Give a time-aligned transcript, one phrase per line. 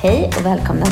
[0.00, 0.86] Hej och välkomna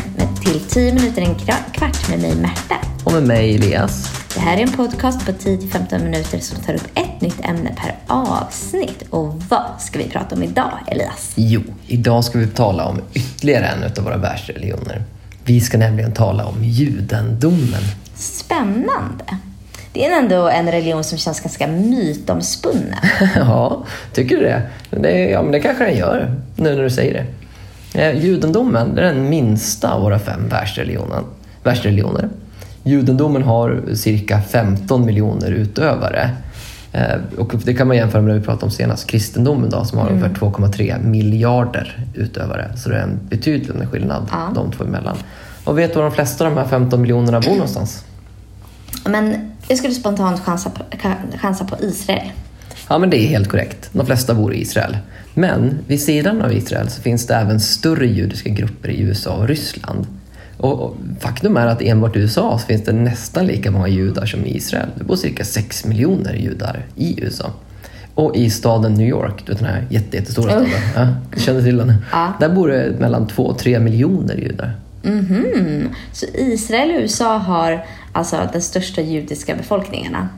[0.45, 1.35] till 10 minuter en
[1.73, 2.75] kvart med mig Märta.
[3.05, 4.25] Och med mig Elias.
[4.35, 7.95] Det här är en podcast på 10-15 minuter som tar upp ett nytt ämne per
[8.07, 9.05] avsnitt.
[9.11, 11.33] Och vad ska vi prata om idag Elias?
[11.37, 15.03] Jo, idag ska vi tala om ytterligare en av våra världsreligioner.
[15.45, 17.83] Vi ska nämligen tala om judendomen.
[18.15, 19.25] Spännande.
[19.93, 22.99] Det är ändå en religion som känns ganska mytomspunnen.
[23.37, 24.63] ja, tycker du det?
[24.91, 25.31] det?
[25.31, 27.27] Ja, men det kanske den gör, nu när du säger det.
[27.97, 30.49] Eh, judendomen är den minsta av våra fem
[31.63, 32.29] världsreligioner.
[32.83, 36.31] Judendomen har cirka 15 miljoner utövare.
[36.93, 39.99] Eh, och det kan man jämföra med det vi pratade om senast, kristendomen då, som
[39.99, 40.23] har mm.
[40.23, 42.71] ungefär 2,3 miljarder utövare.
[42.77, 44.51] Så det är en betydande skillnad ja.
[44.55, 45.17] de två emellan.
[45.65, 48.05] Och vet du var de flesta av de här 15 miljonerna bor någonstans?
[49.05, 50.83] Men jag skulle spontant chansa på,
[51.39, 52.31] chansa på Israel.
[52.89, 53.89] Ja, men det är helt korrekt.
[53.93, 54.97] De flesta bor i Israel.
[55.35, 59.49] Men vid sidan av Israel så finns det även större judiska grupper i USA och
[59.49, 60.07] Ryssland.
[60.57, 64.45] Och faktum är att enbart i USA så finns det nästan lika många judar som
[64.45, 64.89] i Israel.
[64.99, 67.53] Det bor cirka 6 miljoner judar i USA.
[68.15, 71.77] Och i staden New York, du vet den här jättestora staden, ja, du känner till
[71.77, 71.95] den?
[72.13, 72.33] Ja.
[72.41, 74.73] Där bor det mellan 2 och 3 miljoner judar.
[75.05, 75.89] Mm -hmm.
[76.13, 80.29] Så Israel och USA har alltså den största judiska befolkningarna?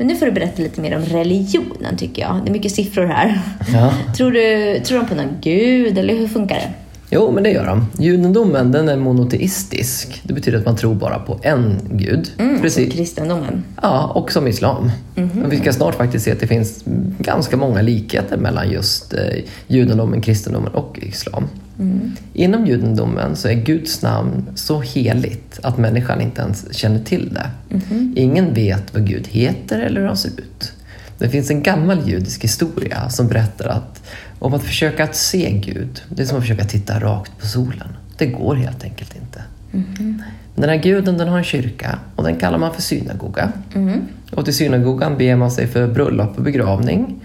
[0.00, 2.40] Men nu får du berätta lite mer om religionen tycker jag.
[2.44, 3.40] Det är mycket siffror här.
[3.72, 3.94] Ja.
[4.16, 6.72] Tror, du, tror de på någon gud eller hur funkar det?
[7.10, 7.86] Jo, men det gör de.
[7.98, 10.20] Judendomen den är monoteistisk.
[10.22, 12.30] Det betyder att man tror bara på en gud.
[12.38, 12.88] Mm, Precis.
[12.88, 13.64] Som kristendomen?
[13.82, 14.90] Ja, och som islam.
[15.16, 15.50] Mm -hmm.
[15.50, 16.84] Vi ska snart faktiskt se att det finns
[17.18, 19.20] ganska många likheter mellan just eh,
[19.66, 21.44] judendomen, kristendomen och islam.
[21.78, 22.12] Mm.
[22.32, 27.50] Inom judendomen så är Guds namn så heligt att människan inte ens känner till det.
[27.70, 28.14] Mm.
[28.16, 30.72] Ingen vet vad Gud heter eller hur han ser ut.
[31.18, 34.02] Det finns en gammal judisk historia som berättar att
[34.38, 37.88] om att försöka att se Gud, det är som att försöka titta rakt på solen.
[38.18, 39.42] Det går helt enkelt inte.
[39.72, 40.22] Mm.
[40.54, 43.52] Den här guden den har en kyrka och den kallar man för synagoga.
[43.74, 44.00] Mm.
[44.30, 47.20] Och till synagogan ber man sig för bröllop och begravning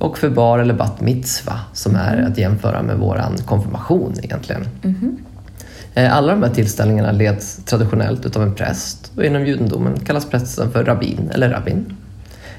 [0.00, 2.32] och för bar eller bat mitzva som är mm.
[2.32, 4.68] att jämföra med våran konfirmation egentligen.
[4.82, 5.18] Mm.
[5.94, 10.84] Alla de här tillställningarna leds traditionellt utav en präst och inom judendomen kallas prästen för
[10.84, 11.96] rabbin eller rabbin.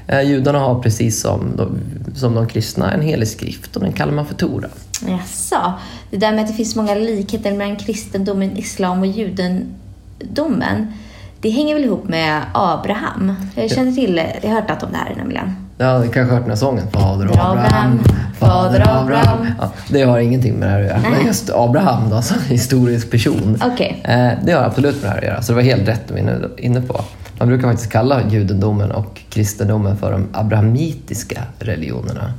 [0.06, 1.78] Eh, judarna har precis som de,
[2.14, 4.68] som de kristna en helig skrift och den kallar man för Tora.
[5.06, 5.72] Jaså,
[6.10, 10.92] det där med att det finns många likheter mellan kristendomen, islam och judendomen,
[11.40, 13.34] det hänger väl ihop med Abraham?
[13.54, 15.54] Jag känner till, jag har hört något om det här nämligen.
[15.82, 16.84] Ja, du kanske hört den här sången?
[16.90, 18.00] Fader Abraham,
[18.38, 19.46] Fader Abraham.
[19.60, 21.10] Ja, det har ingenting med det här att göra.
[21.10, 23.58] Men just Abraham då, som historisk person.
[23.72, 23.92] Okay.
[24.04, 25.42] Eh, det har absolut med det här att göra.
[25.42, 27.00] Så det var helt rätt du var inne på.
[27.38, 32.32] Man brukar faktiskt kalla judendomen och kristendomen för de abrahamitiska religionerna.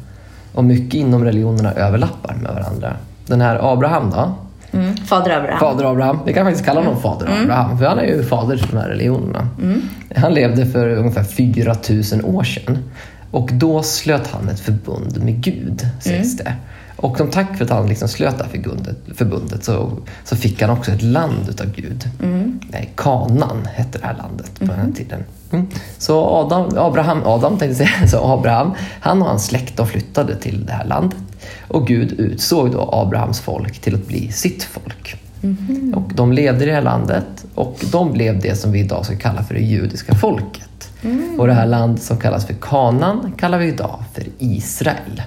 [0.53, 2.95] Och mycket inom religionerna överlappar med varandra.
[3.27, 4.35] Den här Abraham då?
[4.77, 4.97] Mm.
[4.97, 5.59] Fader Abraham.
[5.59, 6.19] Fader Abraham.
[6.25, 7.03] Vi kan faktiskt kalla honom mm.
[7.03, 7.41] Fader mm.
[7.43, 9.47] Abraham, för han är ju fader till de här religionerna.
[9.61, 9.81] Mm.
[10.15, 12.77] Han levde för ungefär 4000 år sedan.
[13.33, 16.45] Och då slöt han ett förbund med Gud, sägs mm.
[16.45, 16.55] det.
[16.95, 20.61] Och som tack för att han liksom slöt det här förbundet, förbundet så, så fick
[20.61, 22.09] han också ett land utav Gud.
[22.23, 22.59] Mm.
[22.95, 24.67] Kanan hette det här landet på mm.
[24.67, 24.95] den här mm.
[24.95, 25.23] tiden.
[25.51, 25.67] Mm.
[25.97, 30.65] Så Adam, Abraham, Adam tänkte säga, så Abraham, han och hans släkt de flyttade till
[30.65, 31.19] det här landet.
[31.67, 35.15] Och Gud utsåg då Abrahams folk till att bli sitt folk.
[35.43, 35.93] Mm.
[35.93, 39.15] Och de levde i det här landet och de blev det som vi idag ska
[39.15, 40.89] kalla för det judiska folket.
[41.01, 41.39] Mm.
[41.39, 45.21] Och det här landet som kallas för Kanan kallar vi idag för Israel.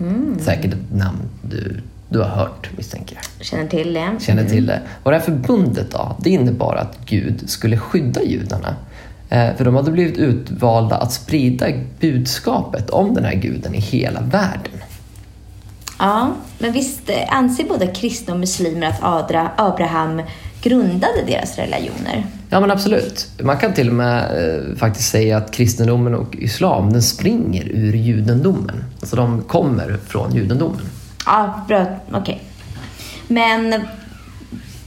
[0.00, 0.38] Mm.
[0.40, 3.46] Säkert ett namn du, du har hört misstänker jag.
[3.46, 4.10] Känner till det.
[4.20, 4.80] Känner till det.
[5.02, 8.76] Och det här förbundet då, det innebar att Gud skulle skydda judarna.
[9.30, 11.66] Eh, för de hade blivit utvalda att sprida
[12.00, 14.72] budskapet om den här guden i hela världen.
[15.98, 20.22] Ja, men visst anser både kristna och muslimer att Abraham
[20.62, 22.26] grundade deras religioner?
[22.50, 23.26] Ja men absolut.
[23.42, 27.94] Man kan till och med eh, faktiskt säga att kristendomen och islam den springer ur
[27.94, 28.84] judendomen.
[29.00, 30.80] Alltså de kommer från judendomen.
[31.26, 31.86] Ja, bra.
[32.08, 32.20] Okej.
[32.20, 32.38] Okay.
[33.28, 33.82] Men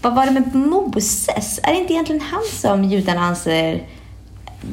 [0.02, 1.60] vad var det med Moses?
[1.64, 3.84] Är det inte egentligen han som judarna anser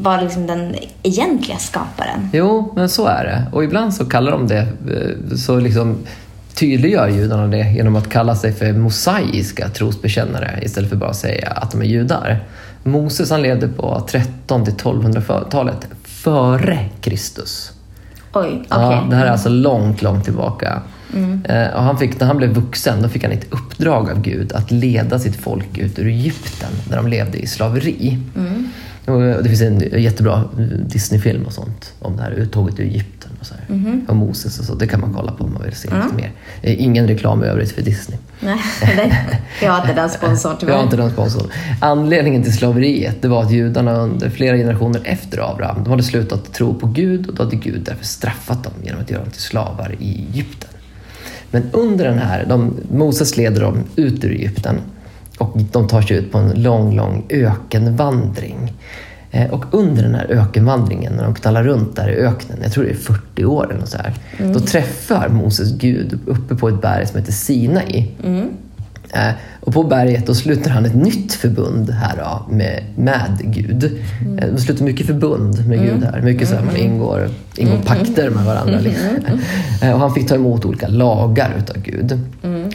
[0.01, 2.29] var liksom den egentliga skaparen?
[2.33, 3.47] Jo, men så är det.
[3.53, 5.99] Och ibland så kallar de det eh, så liksom
[6.59, 11.49] tydliggör judarna det genom att kalla sig för mosaiska trosbekännare istället för bara att säga
[11.49, 12.45] att de är judar.
[12.85, 17.73] Moses han levde på 13 till 1200-talet före Kristus.
[18.33, 18.61] Oj, okay.
[18.69, 20.83] ja, det här är alltså långt, långt tillbaka.
[21.15, 21.45] Mm.
[21.45, 24.53] Eh, och han fick, när han blev vuxen då fick han ett uppdrag av Gud
[24.53, 28.19] att leda sitt folk ut ur Egypten där de levde i slaveri.
[28.37, 28.69] Mm.
[29.05, 30.45] Och det finns en jättebra
[30.87, 33.28] Disneyfilm och sånt om det här uttåget ur Egypten.
[33.41, 33.55] Och så.
[33.69, 34.07] Mm.
[34.09, 34.75] Och Moses och så.
[34.75, 36.03] Det kan man kolla på om man vill se mm.
[36.03, 36.33] lite mer.
[36.63, 38.19] Ingen reklam i övrigt för Disney.
[38.41, 38.59] Nej,
[39.61, 40.73] vi har inte den sponsorn tyvärr.
[40.73, 41.51] Vi har inte den sponsorn.
[41.81, 46.53] Anledningen till slaveriet det var att judarna under flera generationer efter Abraham de hade slutat
[46.53, 49.43] tro på Gud och då hade Gud därför straffat dem genom att göra dem till
[49.43, 50.71] slavar i Egypten.
[51.51, 54.81] Men under den här, de, Moses leder dem ut ur Egypten
[55.39, 58.73] och de tar sig ut på en lång, lång ökenvandring.
[59.39, 62.85] Eh, och under den här ökenvandringen, när de knallar runt där i öknen, jag tror
[62.85, 64.53] det är 40 år eller så här, mm.
[64.53, 68.11] då träffar Moses Gud uppe på ett berg som heter Sinai.
[68.25, 68.49] Mm.
[69.13, 69.31] Eh,
[69.61, 74.01] och på berget då sluter han ett nytt förbund här då, med, med Gud.
[74.21, 74.39] Mm.
[74.39, 76.21] Eh, de sluter mycket förbund med Gud här.
[76.23, 76.93] Mycket så här, man mm.
[76.93, 77.85] ingår, ingår mm.
[77.85, 78.81] pakter med varandra.
[78.81, 79.09] Liksom.
[79.81, 82.21] Och han fick ta emot olika lagar utav Gud.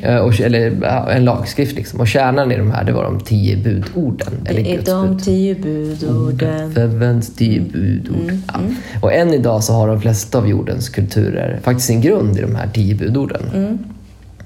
[0.03, 1.75] Och, eller en lagskrift.
[1.75, 1.99] Liksom.
[1.99, 4.33] Och kärnan i de här det var de tio budorden.
[4.43, 6.73] Det eller är Guds de tio budorden.
[6.73, 8.29] Förvänts tio budord.
[8.29, 8.41] Mm.
[8.47, 8.59] Ja.
[9.01, 12.55] Och än idag så har de flesta av jordens kulturer faktiskt sin grund i de
[12.55, 13.41] här tio budorden.
[13.53, 13.79] Mm.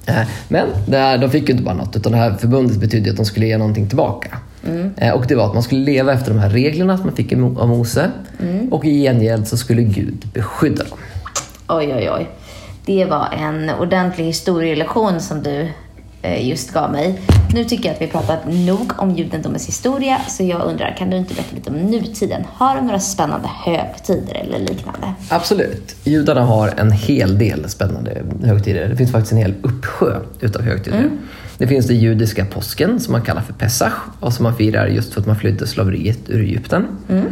[0.07, 3.17] Eh, men här, de fick ju inte bara något, utan det här förbundet betydde att
[3.17, 4.37] de skulle ge någonting tillbaka.
[4.67, 4.91] Mm.
[4.97, 7.33] Eh, och det var att man skulle leva efter de här reglerna som man fick
[7.33, 8.73] av Mose mm.
[8.73, 10.97] och i gengäld så skulle Gud beskydda dem.
[11.67, 12.27] Oj, oj, oj.
[12.87, 15.67] Det var en ordentlig historielektion som du
[16.21, 17.21] Eh, just gav mig.
[17.53, 21.17] Nu tycker jag att vi pratat nog om judendomens historia, så jag undrar, kan du
[21.17, 22.43] inte berätta lite om nutiden?
[22.53, 25.13] Har de några spännande högtider eller liknande?
[25.29, 25.95] Absolut.
[26.03, 28.89] Judarna har en hel del spännande högtider.
[28.89, 30.97] Det finns faktiskt en hel uppsjö utav högtider.
[30.97, 31.17] Mm.
[31.57, 35.13] Det finns den judiska påsken som man kallar för Pesach och som man firar just
[35.13, 36.85] för att man flydde slaveriet ur Egypten.
[37.09, 37.25] Mm.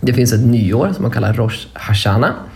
[0.00, 2.49] Det finns ett nyår som man kallar Rosh Hashanah Eh,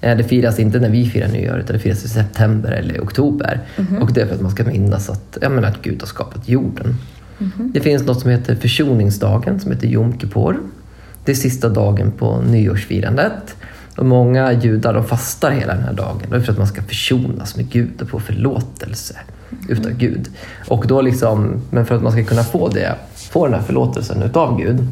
[0.00, 3.60] det firas inte när vi firar nyår utan det firas i september eller oktober.
[3.76, 4.00] Mm -hmm.
[4.00, 6.48] Och det är för att man ska minnas att, jag menar, att Gud har skapat
[6.48, 6.86] jorden.
[7.38, 7.72] Mm -hmm.
[7.72, 10.58] Det finns något som heter försoningsdagen som heter Jom Kippur.
[11.24, 13.56] Det är sista dagen på nyårsfirandet.
[13.96, 16.22] Och många judar de fastar hela den här dagen.
[16.30, 19.16] Det är för att man ska försonas med Gud och få förlåtelse
[19.50, 19.64] mm.
[19.68, 20.28] utav Gud.
[20.68, 24.22] Och då liksom, men för att man ska kunna få det, få den här förlåtelsen
[24.22, 24.88] utav Gud,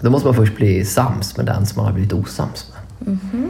[0.00, 3.18] då måste man först bli sams med den som man har blivit osams med.
[3.32, 3.49] Mm.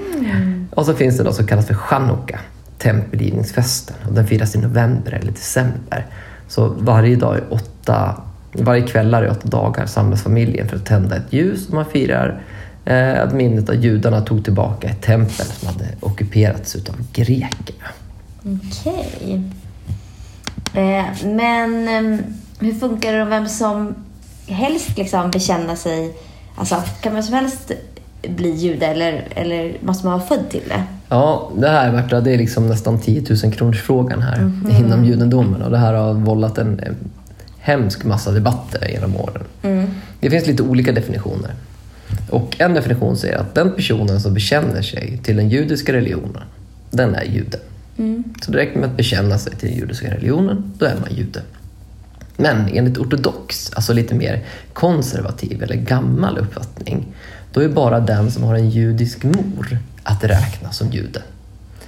[0.80, 2.40] Och så finns det något som kallas för chanukka,
[2.78, 3.96] tempelgivningsfesten.
[4.06, 6.06] Och den firas i november eller december.
[6.48, 8.22] Så varje dag i åtta,
[8.52, 12.42] varje kväll i åtta dagar samlas familjen för att tända ett ljus och man firar
[12.84, 17.88] eh, att minnet av judarna tog tillbaka ett tempel som hade ockuperats av grekerna.
[18.42, 19.42] Okej.
[20.72, 20.84] Okay.
[20.84, 22.24] Eh, men eh,
[22.58, 23.94] hur funkar det om vem som
[24.46, 26.14] helst liksom bekänna sig
[26.60, 27.72] Alltså, kan vem som helst
[28.28, 30.84] bli jude eller, eller måste man vara född till det?
[31.08, 34.78] Ja, det här Märta, det är liksom nästan 10 000 kronors frågan här mm -hmm.
[34.78, 36.80] inom judendomen och det här har vållat en
[37.58, 39.42] hemsk massa debatter genom åren.
[39.62, 39.86] Mm.
[40.20, 41.54] Det finns lite olika definitioner.
[42.30, 46.42] Och en definition säger att den personen som bekänner sig till den judiska religionen,
[46.90, 47.58] den är jude.
[47.98, 48.24] Mm.
[48.42, 51.42] Så det räcker med att bekänna sig till den judiska religionen, då är man jude.
[52.36, 57.06] Men enligt ortodox, alltså lite mer konservativ eller gammal uppfattning,
[57.52, 61.22] då är bara den som har en judisk mor att räkna som jude.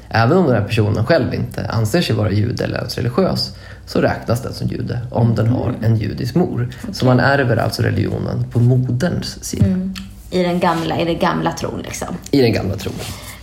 [0.08, 3.56] Även om den här personen själv inte anser sig vara jude eller ens religiös
[3.86, 6.62] så räknas den som jude om den har en judisk mor.
[6.62, 6.94] Okay.
[6.94, 9.66] Så man ärver alltså religionen på moderns sida.
[9.66, 9.94] Mm.
[10.30, 12.08] I den gamla, i den gamla tron liksom?
[12.30, 12.94] I den gamla tron.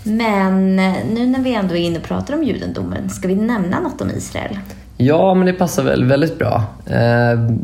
[0.04, 3.80] Men eh, nu när vi ändå är inne och pratar om judendomen, ska vi nämna
[3.80, 4.60] något om Israel?
[4.98, 6.96] Ja, men det passar väl väldigt bra eh,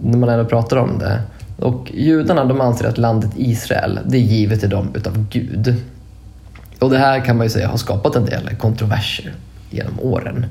[0.01, 1.21] när man ändå pratar om det.
[1.57, 5.75] Och judarna de anser att landet Israel, det är givet till dem utav Gud.
[6.79, 9.33] Och det här kan man ju säga har skapat en del kontroverser
[9.69, 10.45] genom åren.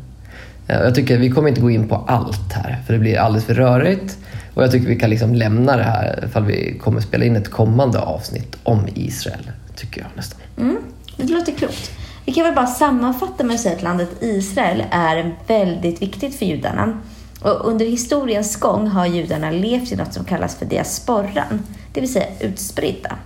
[0.66, 3.44] Eh, jag tycker vi kommer inte gå in på allt här, för det blir alldeles
[3.44, 4.18] för rörigt.
[4.54, 7.50] Och jag tycker vi kan liksom lämna det här ifall vi kommer spela in ett
[7.50, 10.40] kommande avsnitt om Israel, tycker jag nästan.
[10.58, 10.76] Mm,
[11.16, 11.90] det låter klokt.
[12.24, 16.46] Vi kan väl bara sammanfatta med att säga att landet Israel är väldigt viktigt för
[16.46, 17.00] judarna.
[17.44, 22.12] Och under historiens gång har judarna levt i något som kallas för diasporan, det vill
[22.12, 23.16] säga utspridda.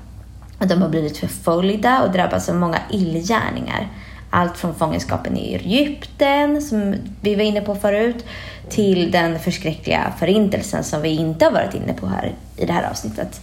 [0.58, 3.88] De har blivit förföljda och drabbats av många illgärningar.
[4.30, 8.24] Allt från fångenskapen i Egypten, som vi var inne på förut,
[8.68, 12.90] till den förskräckliga förintelsen som vi inte har varit inne på här i det här
[12.90, 13.40] avsnittet.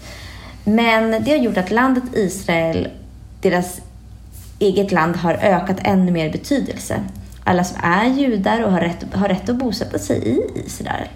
[0.64, 2.88] Men det har gjort att landet Israel,
[3.42, 3.82] deras
[4.60, 7.04] eget land, har ökat ännu mer betydelse
[7.46, 11.08] alla som är judar och har rätt, har rätt att bosätta sig i Israel.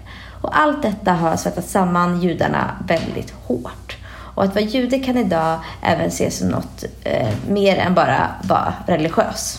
[0.42, 3.96] Och allt detta har svettat samman judarna väldigt hårt.
[4.34, 8.74] Och att vara jude kan idag även ses som något eh, mer än bara vara
[8.86, 9.58] religiös.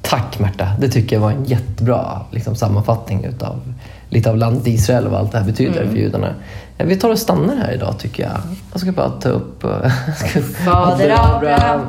[0.00, 3.74] Tack Märta, det tycker jag var en jättebra liksom, sammanfattning utav
[4.08, 5.90] lite av landet Israel och vad allt det här betyder mm.
[5.90, 6.34] för judarna.
[6.78, 8.40] Eh, vi tar och stannar här idag tycker jag.
[8.72, 9.62] Jag ska bara ta upp...
[10.64, 11.86] Fader Abraham,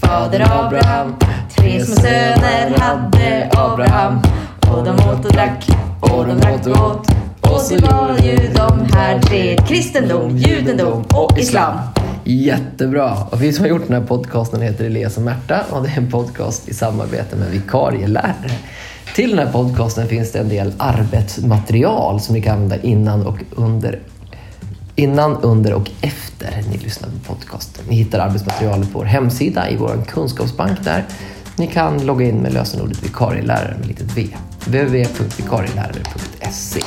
[0.00, 1.14] fader Abraham.
[1.56, 4.18] Tre små söner hade Abraham.
[4.70, 5.66] Och de åt och drack
[6.00, 7.08] och de drack och åt.
[7.40, 11.78] Och så var ju de här tre kristendom, judendom och islam.
[12.24, 13.16] Jättebra!
[13.30, 15.98] Och vi som har gjort den här podcasten heter Elias och Märta och det är
[15.98, 18.50] en podcast i samarbete med vikarielärare.
[19.14, 23.38] Till den här podcasten finns det en del arbetsmaterial som ni kan använda innan och
[23.50, 23.98] under
[24.96, 27.84] Innan, under och efter ni lyssnar på podcasten.
[27.88, 31.04] Ni hittar arbetsmaterialet på vår hemsida i vår kunskapsbank där.
[31.56, 34.28] Ni kan logga in med lösenordet vikarielärare med litet v.
[34.64, 36.80] www.vikarielärare.se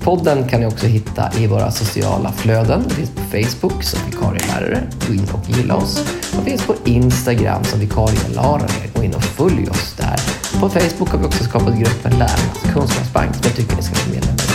[0.00, 2.84] Podden kan ni också hitta i våra sociala flöden.
[2.88, 4.82] Det finns på Facebook som vikarielärare.
[5.08, 5.98] Gå in och gilla oss.
[6.38, 8.88] Och finns på Instagram som vikarielärare.
[8.94, 10.20] Gå in och följ oss där.
[10.60, 14.02] På Facebook har vi också skapat gruppen Lärarnas kunskapsbank som jag tycker ni ska bli
[14.14, 14.46] medlemmar i.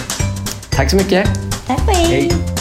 [0.69, 1.29] Tack så mycket!
[1.67, 2.05] Tack och hej.
[2.05, 2.58] hej.